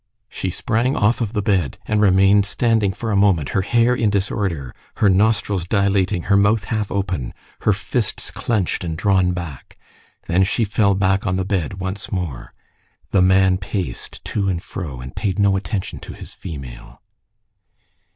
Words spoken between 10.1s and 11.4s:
Then she fell back on